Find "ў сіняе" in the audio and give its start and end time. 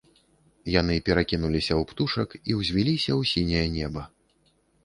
3.19-3.65